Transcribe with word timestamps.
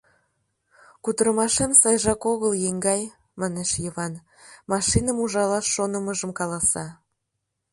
—Кутырымашем 1.03 1.71
сайжак 1.81 2.21
огыл, 2.31 2.53
еҥгай,— 2.69 3.01
манеш 3.39 3.69
Йыван, 3.83 4.13
машиным 4.71 5.17
ужалаш 5.23 5.65
шонымыжым 5.73 6.31
каласа. 6.39 6.85